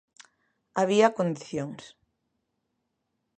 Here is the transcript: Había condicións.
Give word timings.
Había 0.79 1.15
condicións. 1.17 1.83